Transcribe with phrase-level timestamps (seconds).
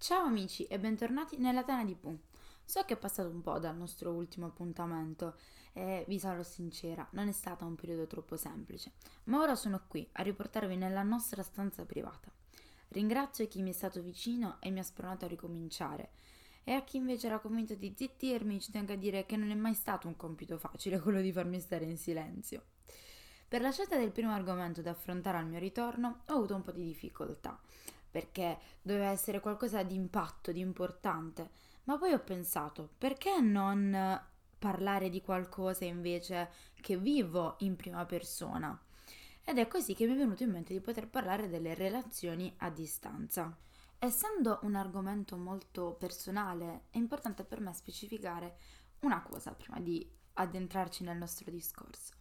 [0.00, 2.20] Ciao amici e bentornati nella Tana di Pooh.
[2.64, 5.34] So che è passato un po' dal nostro ultimo appuntamento
[5.72, 8.92] e vi sarò sincera, non è stato un periodo troppo semplice,
[9.24, 12.30] ma ora sono qui a riportarvi nella nostra stanza privata.
[12.90, 16.10] Ringrazio chi mi è stato vicino e mi ha spronato a ricominciare
[16.62, 19.56] e a chi invece era convinto di zittirmi ci tengo a dire che non è
[19.56, 22.62] mai stato un compito facile quello di farmi stare in silenzio.
[23.48, 26.70] Per la scelta del primo argomento da affrontare al mio ritorno ho avuto un po'
[26.70, 27.58] di difficoltà
[28.10, 31.50] perché doveva essere qualcosa di impatto, di importante.
[31.84, 34.20] Ma poi ho pensato, perché non
[34.58, 36.50] parlare di qualcosa invece
[36.80, 38.78] che vivo in prima persona?
[39.44, 42.70] Ed è così che mi è venuto in mente di poter parlare delle relazioni a
[42.70, 43.56] distanza.
[43.98, 48.56] Essendo un argomento molto personale, è importante per me specificare
[49.00, 52.12] una cosa prima di addentrarci nel nostro discorso.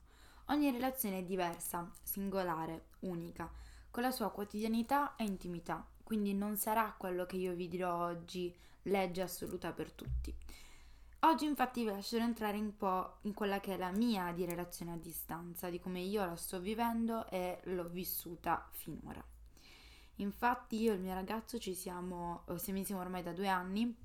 [0.47, 3.51] Ogni relazione è diversa, singolare, unica
[3.97, 8.55] con la sua quotidianità e intimità, quindi non sarà quello che io vi dirò oggi
[8.83, 10.31] legge assoluta per tutti.
[11.21, 14.91] Oggi infatti vi lascerò entrare un po' in quella che è la mia di relazione
[14.91, 19.25] a distanza, di come io la sto vivendo e l'ho vissuta finora.
[20.17, 23.97] Infatti io e il mio ragazzo ci siamo, siamo insieme ormai da due anni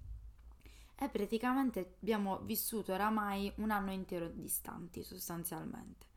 [0.96, 6.11] e praticamente abbiamo vissuto oramai un anno intero distanti sostanzialmente.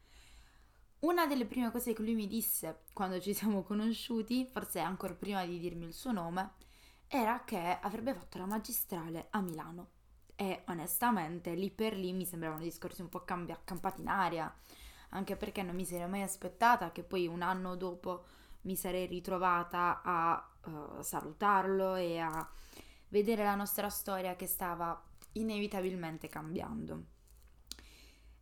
[1.05, 5.45] Una delle prime cose che lui mi disse quando ci siamo conosciuti, forse ancora prima
[5.45, 6.53] di dirmi il suo nome,
[7.07, 9.89] era che avrebbe fatto la magistrale a Milano.
[10.35, 14.51] E onestamente lì per lì mi sembravano discorsi un po' cambi- accampati in aria,
[15.09, 18.25] anche perché non mi sarei mai aspettata che poi un anno dopo
[18.61, 22.49] mi sarei ritrovata a uh, salutarlo e a
[23.09, 24.99] vedere la nostra storia che stava
[25.33, 27.13] inevitabilmente cambiando.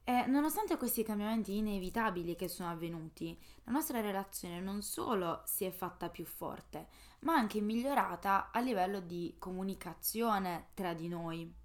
[0.05, 5.71] E nonostante questi cambiamenti inevitabili che sono avvenuti, la nostra relazione non solo si è
[5.71, 6.87] fatta più forte,
[7.19, 11.61] ma anche migliorata a livello di comunicazione tra di noi.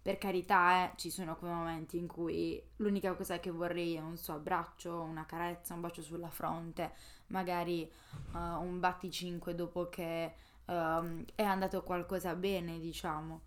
[0.00, 4.16] Per carità, eh, ci sono quei momenti in cui l'unica cosa che vorrei è un
[4.16, 6.94] suo abbraccio, una carezza, un bacio sulla fronte,
[7.26, 7.90] magari
[8.32, 10.32] uh, un batticinque dopo che
[10.64, 13.45] uh, è andato qualcosa bene, diciamo.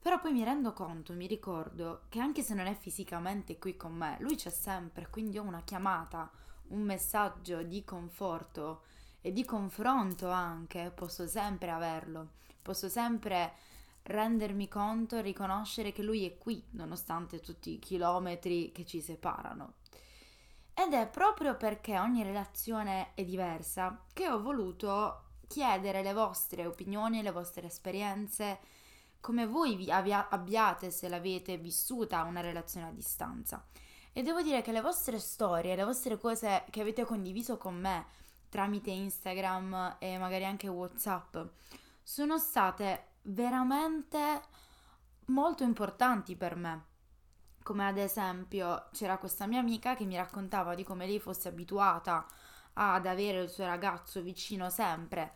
[0.00, 3.92] Però poi mi rendo conto, mi ricordo che anche se non è fisicamente qui con
[3.92, 6.30] me, lui c'è sempre, quindi ho una chiamata,
[6.68, 8.82] un messaggio di conforto
[9.20, 12.30] e di confronto anche, posso sempre averlo,
[12.62, 13.52] posso sempre
[14.04, 19.74] rendermi conto, riconoscere che lui è qui, nonostante tutti i chilometri che ci separano.
[20.72, 27.20] Ed è proprio perché ogni relazione è diversa che ho voluto chiedere le vostre opinioni,
[27.20, 28.60] le vostre esperienze,
[29.20, 33.64] come voi vi abbia- abbiate se l'avete vissuta una relazione a distanza.
[34.12, 38.06] E devo dire che le vostre storie, le vostre cose che avete condiviso con me
[38.48, 41.36] tramite Instagram e magari anche WhatsApp
[42.02, 44.42] sono state veramente
[45.26, 46.84] molto importanti per me.
[47.62, 52.26] Come ad esempio c'era questa mia amica che mi raccontava di come lei fosse abituata
[52.72, 55.34] ad avere il suo ragazzo vicino sempre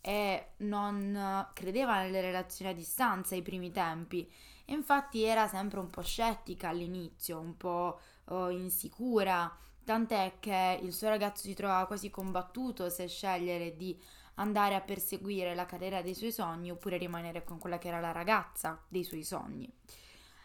[0.00, 4.30] e non credeva nelle relazioni a distanza ai primi tempi.
[4.66, 9.54] Infatti era sempre un po' scettica all'inizio, un po' oh, insicura,
[9.84, 13.98] tant'è che il suo ragazzo si trovava quasi combattuto se scegliere di
[14.34, 18.12] andare a perseguire la carriera dei suoi sogni oppure rimanere con quella che era la
[18.12, 19.72] ragazza dei suoi sogni.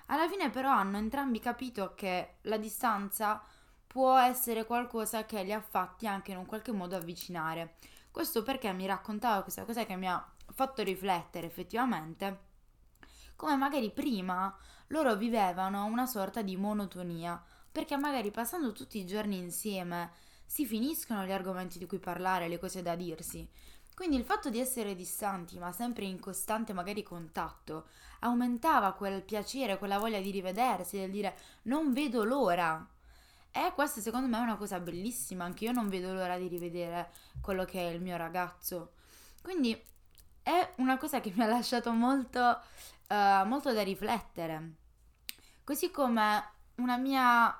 [0.07, 3.41] Alla fine però hanno entrambi capito che la distanza
[3.85, 7.75] può essere qualcosa che li ha fatti anche in un qualche modo avvicinare
[8.13, 12.51] questo perché mi raccontava questa cosa che mi ha fatto riflettere effettivamente
[13.35, 14.55] come magari prima
[14.87, 17.41] loro vivevano una sorta di monotonia,
[17.71, 20.11] perché magari passando tutti i giorni insieme
[20.45, 23.45] si finiscono gli argomenti di cui parlare, le cose da dirsi.
[23.95, 27.87] Quindi il fatto di essere distanti, ma sempre in costante magari contatto,
[28.19, 32.87] aumentava quel piacere, quella voglia di rivedersi, del dire non vedo l'ora.
[33.55, 37.11] E questa secondo me è una cosa bellissima, anche io non vedo l'ora di rivedere
[37.39, 38.93] quello che è il mio ragazzo.
[39.43, 39.79] Quindi
[40.41, 44.71] è una cosa che mi ha lasciato molto, uh, molto da riflettere.
[45.63, 46.43] Così come
[46.77, 47.55] una mia,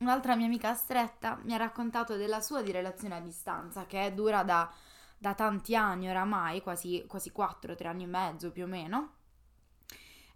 [0.00, 4.42] un'altra mia amica stretta mi ha raccontato della sua di relazione a distanza, che dura
[4.42, 4.70] da,
[5.16, 9.14] da tanti anni oramai, quasi, quasi 4-3 anni e mezzo più o meno.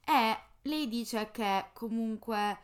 [0.07, 2.59] E lei dice che comunque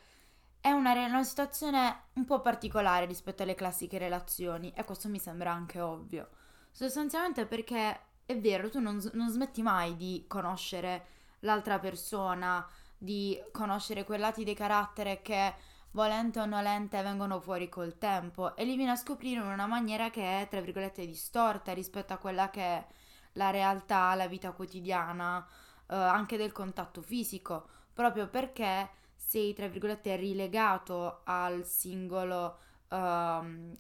[0.60, 5.52] è una, una, situazione un po' particolare rispetto alle classiche relazioni e questo mi sembra
[5.52, 6.28] anche ovvio.
[6.72, 11.06] Sostanzialmente perché è vero, tu non, non smetti mai di conoscere
[11.40, 12.66] l'altra persona,
[12.96, 15.54] di conoscere quei lati di carattere che
[15.92, 20.10] volente o nolente vengono fuori col tempo e li vieni a scoprire in una maniera
[20.10, 22.86] che è, tra virgolette, distorta rispetto a quella che è
[23.32, 25.46] la realtà, la vita quotidiana,
[25.88, 28.90] eh, anche del contatto fisico, proprio perché
[29.28, 32.56] sei, tra virgolette, rilegato al singolo
[32.88, 32.96] uh,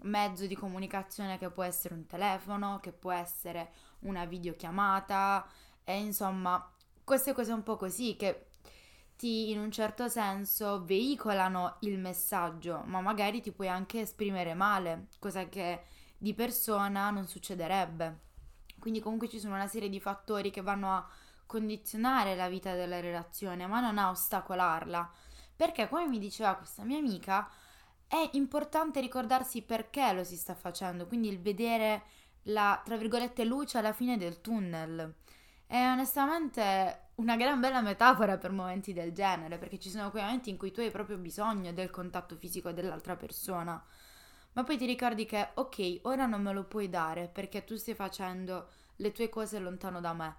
[0.02, 5.48] mezzo di comunicazione che può essere un telefono, che può essere una videochiamata
[5.84, 6.70] e insomma
[7.02, 8.48] queste cose un po' così che
[9.16, 15.06] ti in un certo senso veicolano il messaggio, ma magari ti puoi anche esprimere male,
[15.18, 15.84] cosa che
[16.18, 18.18] di persona non succederebbe.
[18.78, 21.08] Quindi comunque ci sono una serie di fattori che vanno a
[21.46, 25.10] condizionare la vita della relazione, ma non a ostacolarla.
[25.58, 27.50] Perché come mi diceva questa mia amica,
[28.06, 32.02] è importante ricordarsi perché lo si sta facendo, quindi il vedere
[32.44, 35.16] la, tra virgolette, luce alla fine del tunnel.
[35.66, 40.48] È onestamente una gran bella metafora per momenti del genere, perché ci sono quei momenti
[40.48, 43.84] in cui tu hai proprio bisogno del contatto fisico dell'altra persona,
[44.52, 47.94] ma poi ti ricordi che, ok, ora non me lo puoi dare perché tu stai
[47.94, 48.68] facendo
[48.98, 50.36] le tue cose lontano da me,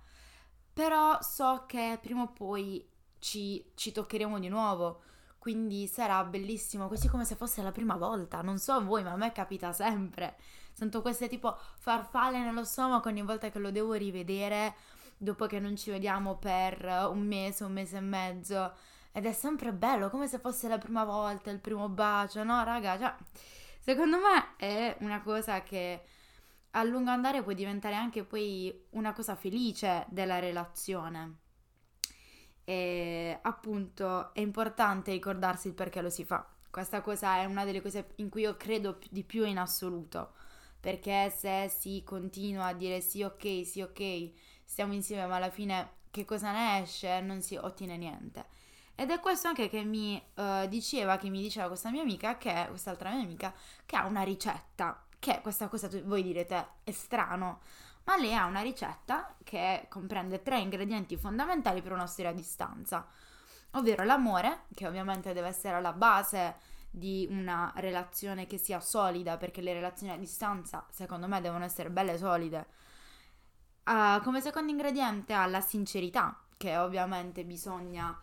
[0.71, 2.89] però so che prima o poi
[3.19, 5.01] ci, ci toccheremo di nuovo
[5.39, 8.41] quindi sarà bellissimo, così come se fosse la prima volta.
[8.41, 10.36] Non so a voi, ma a me capita sempre.
[10.74, 14.75] Sento queste tipo farfalle nello stomaco ogni volta che lo devo rivedere
[15.18, 18.74] dopo che non ci vediamo per un mese, un mese e mezzo.
[19.12, 22.97] Ed è sempre bello, come se fosse la prima volta, il primo bacio, no, raga?
[22.97, 23.15] Cioè,
[23.80, 26.03] secondo me è una cosa che
[26.71, 31.38] a lungo andare può diventare anche poi una cosa felice della relazione.
[32.69, 36.48] E appunto è importante ricordarsi il perché lo si fa.
[36.69, 40.33] Questa cosa è una delle cose in cui io credo di più in assoluto.
[40.80, 44.31] Perché se si continua a dire sì, ok, sì, ok,
[44.63, 47.19] stiamo insieme, ma alla fine che cosa ne esce?
[47.21, 48.45] Non si ottiene niente.
[48.94, 52.68] Ed è questo anche che mi uh, diceva, che mi diceva questa mia amica, che
[52.69, 53.51] quest'altra mia amica,
[53.83, 55.06] che ha una ricetta.
[55.18, 57.62] Che questa cosa voi direte è strano
[58.05, 63.07] ma lei ha una ricetta che comprende tre ingredienti fondamentali per una storia a distanza,
[63.71, 66.55] ovvero l'amore, che ovviamente deve essere alla base
[66.91, 71.91] di una relazione che sia solida, perché le relazioni a distanza, secondo me, devono essere
[71.91, 72.67] belle solide.
[73.85, 78.19] Uh, come secondo ingrediente ha la sincerità, che ovviamente bisogna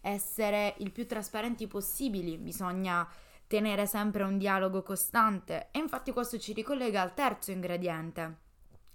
[0.00, 3.08] essere il più trasparenti possibili, bisogna
[3.46, 8.38] tenere sempre un dialogo costante e infatti questo ci ricollega al terzo ingrediente,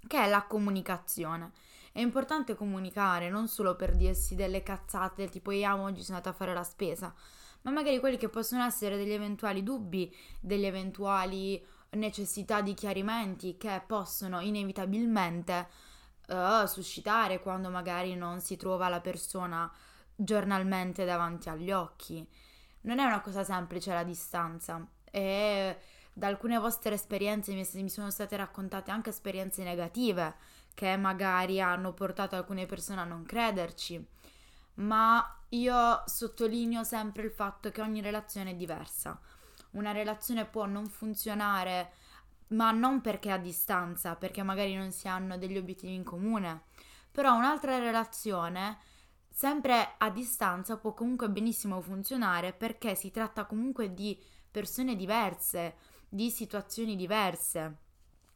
[0.08, 1.52] che è la comunicazione.
[1.92, 6.38] È importante comunicare non solo per dirsi delle cazzate tipo io oggi sono andata a
[6.38, 7.14] fare la spesa,
[7.62, 13.82] ma magari quelli che possono essere degli eventuali dubbi, degli eventuali necessità di chiarimenti che
[13.86, 15.68] possono inevitabilmente
[16.28, 19.72] uh, suscitare quando magari non si trova la persona
[20.16, 22.28] giornalmente davanti agli occhi.
[22.82, 25.78] Non è una cosa semplice la distanza e
[26.18, 30.34] da alcune vostre esperienze mi, mi sono state raccontate anche esperienze negative
[30.74, 34.04] che magari hanno portato alcune persone a non crederci,
[34.76, 39.20] ma io sottolineo sempre il fatto che ogni relazione è diversa.
[39.72, 41.92] Una relazione può non funzionare,
[42.48, 46.64] ma non perché a distanza, perché magari non si hanno degli obiettivi in comune,
[47.12, 48.80] però un'altra relazione
[49.30, 55.76] sempre a distanza può comunque benissimo funzionare perché si tratta comunque di persone diverse,
[56.10, 57.78] di situazioni diverse.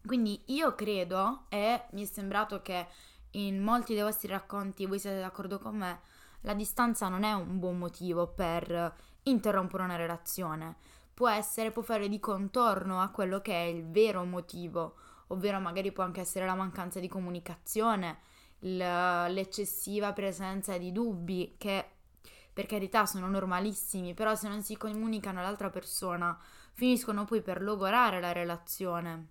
[0.06, 2.88] Quindi io credo, e mi è sembrato che
[3.32, 6.00] in molti dei vostri racconti voi siete d'accordo con me,
[6.42, 8.94] la distanza non è un buon motivo per
[9.24, 10.76] interrompere una relazione.
[11.14, 14.96] Può essere, può fare di contorno a quello che è il vero motivo,
[15.28, 18.20] ovvero magari può anche essere la mancanza di comunicazione,
[18.60, 21.86] l'eccessiva presenza di dubbi che
[22.54, 26.38] per carità sono normalissimi, però se non si comunicano all'altra persona
[26.74, 29.28] finiscono poi per logorare la relazione.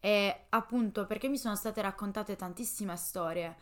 [0.00, 3.56] E appunto perché mi sono state raccontate tantissime storie.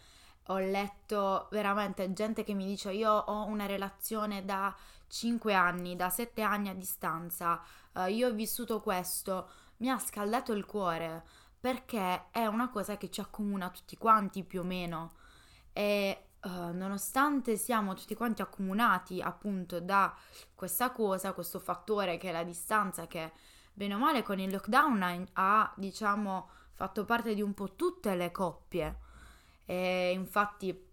[0.49, 4.75] Ho letto veramente gente che mi dice io ho una relazione da
[5.09, 7.61] 5 anni, da 7 anni a distanza,
[7.95, 11.25] uh, io ho vissuto questo, mi ha scaldato il cuore
[11.59, 15.15] perché è una cosa che ci accomuna tutti quanti più o meno
[15.73, 16.26] e
[16.97, 20.17] nonostante siamo tutti quanti accomunati appunto da
[20.55, 23.33] questa cosa, questo fattore che è la distanza che
[23.75, 28.31] bene o male con il lockdown ha diciamo fatto parte di un po' tutte le
[28.31, 28.97] coppie.
[29.67, 30.85] E infatti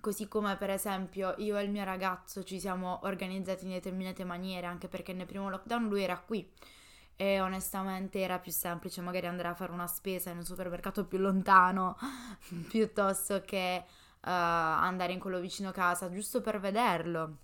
[0.00, 4.66] così come per esempio io e il mio ragazzo ci siamo organizzati in determinate maniere
[4.66, 6.48] anche perché nel primo lockdown lui era qui.
[7.16, 11.18] E onestamente era più semplice magari andare a fare una spesa in un supermercato più
[11.18, 11.96] lontano
[12.70, 13.84] piuttosto che
[14.22, 17.38] andare in quello vicino casa giusto per vederlo.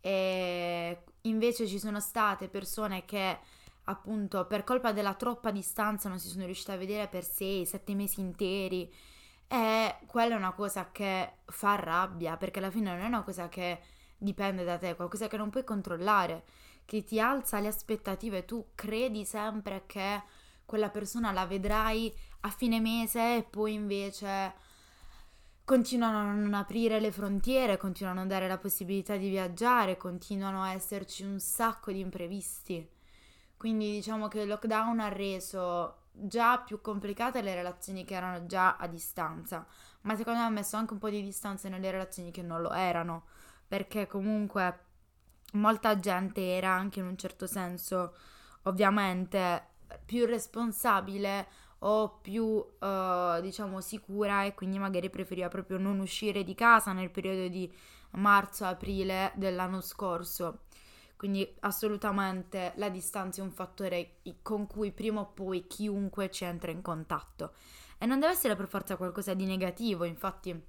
[0.00, 3.38] E invece ci sono state persone che
[3.84, 8.20] appunto per colpa della troppa distanza non si sono riusciti a vedere per 6-7 mesi
[8.20, 8.92] interi.
[9.48, 13.48] E quella è una cosa che fa rabbia, perché alla fine non è una cosa
[13.48, 13.80] che
[14.16, 16.44] dipende da te, è qualcosa che non puoi controllare,
[16.84, 20.22] che ti alza le aspettative, tu credi sempre che
[20.64, 24.54] quella persona la vedrai a fine mese e poi invece
[25.72, 30.74] continuano a non aprire le frontiere, continuano a dare la possibilità di viaggiare, continuano a
[30.74, 32.86] esserci un sacco di imprevisti.
[33.56, 38.76] Quindi diciamo che il lockdown ha reso già più complicate le relazioni che erano già
[38.76, 39.66] a distanza,
[40.02, 42.72] ma secondo me ha messo anche un po' di distanza nelle relazioni che non lo
[42.72, 43.24] erano,
[43.66, 44.78] perché comunque
[45.52, 48.14] molta gente era anche in un certo senso
[48.64, 49.68] ovviamente
[50.04, 51.48] più responsabile
[51.84, 57.10] o più uh, diciamo sicura e quindi magari preferiva proprio non uscire di casa nel
[57.10, 57.72] periodo di
[58.12, 60.64] marzo-aprile dell'anno scorso.
[61.16, 66.70] Quindi assolutamente la distanza è un fattore con cui prima o poi chiunque ci entra
[66.70, 67.54] in contatto.
[67.98, 70.60] E non deve essere per forza qualcosa di negativo, infatti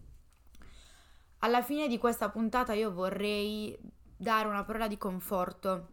[1.40, 3.78] alla fine di questa puntata io vorrei
[4.16, 5.88] dare una parola di conforto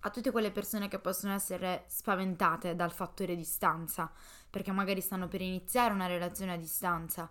[0.00, 4.10] a tutte quelle persone che possono essere spaventate dal fattore distanza,
[4.48, 7.30] perché magari stanno per iniziare una relazione a distanza,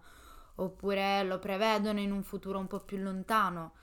[0.55, 3.73] oppure lo prevedono in un futuro un po' più lontano.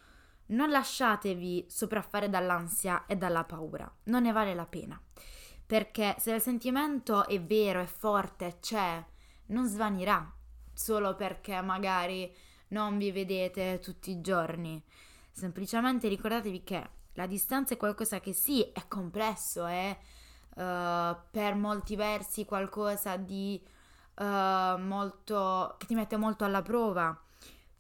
[0.47, 5.01] Non lasciatevi sopraffare dall'ansia e dalla paura, non ne vale la pena.
[5.67, 9.05] Perché se il sentimento è vero, è forte, c'è,
[9.47, 10.33] non svanirà
[10.73, 12.33] solo perché magari
[12.69, 14.83] non vi vedete tutti i giorni.
[15.31, 19.97] Semplicemente ricordatevi che la distanza è qualcosa che sì, è complesso, è
[20.55, 23.61] uh, per molti versi qualcosa di
[24.19, 27.19] uh, molto che ti mette molto alla prova.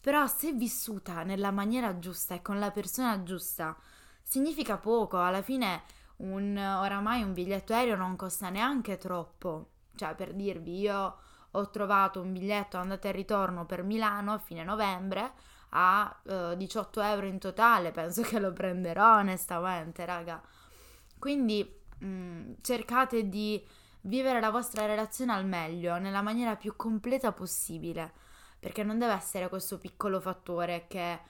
[0.00, 3.76] Però se vissuta nella maniera giusta e con la persona giusta,
[4.22, 5.20] significa poco.
[5.20, 5.82] Alla fine
[6.18, 9.70] un, oramai un biglietto aereo non costa neanche troppo.
[9.96, 11.18] Cioè, per dirvi, io
[11.50, 15.32] ho trovato un biglietto andata e ritorno per Milano a fine novembre
[15.78, 20.42] a eh, 18 euro in totale, penso che lo prenderò onestamente, raga.
[21.18, 23.62] Quindi mh, mm, cercate di
[24.02, 28.12] vivere la vostra relazione al meglio, nella maniera più completa possibile,
[28.58, 31.20] perché non deve essere questo piccolo fattore che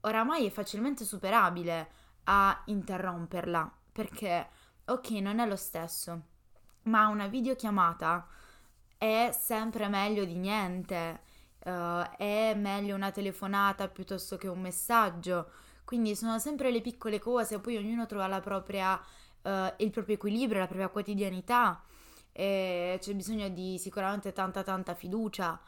[0.00, 1.90] oramai è facilmente superabile
[2.24, 4.48] a interromperla, perché
[4.84, 6.22] ok, non è lo stesso,
[6.82, 8.26] ma una videochiamata
[8.98, 11.20] è sempre meglio di niente
[11.66, 15.50] uh, è meglio una telefonata piuttosto che un messaggio.
[15.84, 18.94] Quindi sono sempre le piccole cose, poi ognuno trova propria,
[19.42, 21.82] uh, il proprio equilibrio, la propria quotidianità.
[22.32, 25.58] E c'è bisogno di sicuramente tanta tanta fiducia,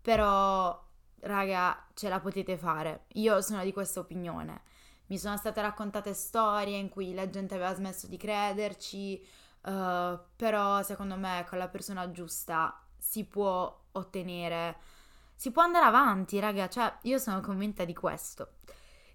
[0.00, 0.86] però
[1.20, 3.04] raga, ce la potete fare.
[3.14, 4.62] Io sono di questa opinione.
[5.06, 9.24] Mi sono state raccontate storie in cui la gente aveva smesso di crederci,
[9.62, 14.96] uh, però secondo me con la persona giusta si può ottenere
[15.38, 18.54] si può andare avanti, raga, cioè io sono convinta di questo.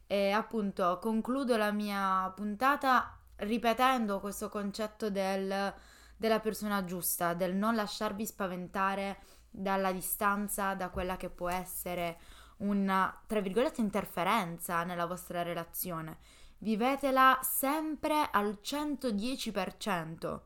[0.07, 5.73] E appunto concludo la mia puntata ripetendo questo concetto del,
[6.15, 12.17] della persona giusta, del non lasciarvi spaventare dalla distanza, da quella che può essere
[12.59, 16.19] una, tra virgolette, interferenza nella vostra relazione.
[16.59, 20.39] Vivetela sempre al 110%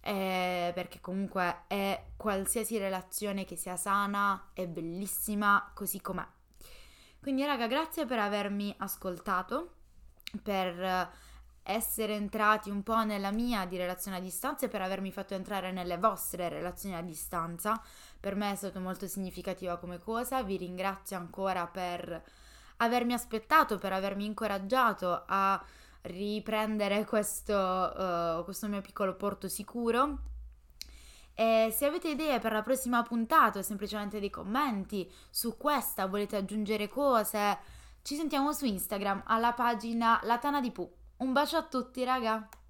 [0.00, 6.26] eh, perché comunque è qualsiasi relazione che sia sana, è bellissima così com'è.
[7.20, 9.74] Quindi raga, grazie per avermi ascoltato,
[10.42, 11.28] per
[11.62, 15.70] essere entrati un po' nella mia di relazione a distanza e per avermi fatto entrare
[15.70, 17.80] nelle vostre relazioni a distanza.
[18.18, 22.22] Per me è stato molto significativa come cosa, vi ringrazio ancora per
[22.78, 25.62] avermi aspettato, per avermi incoraggiato a
[26.02, 30.18] riprendere questo, uh, questo mio piccolo porto sicuro.
[31.34, 36.36] E se avete idee per la prossima puntata o semplicemente dei commenti su questa, volete
[36.36, 37.58] aggiungere cose,
[38.02, 40.92] ci sentiamo su Instagram alla pagina Latana di Pooh.
[41.18, 42.46] Un bacio a tutti, raga!